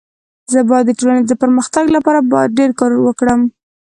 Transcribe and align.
زه 0.51 0.59
بايد 0.69 0.85
د 0.87 0.91
ټولني 0.99 1.23
د 1.27 1.33
پرمختګ 1.43 1.85
لپاره 1.95 2.19
باید 2.31 2.55
ډير 2.59 2.71
کار 2.79 2.91
وکړم. 3.05 3.41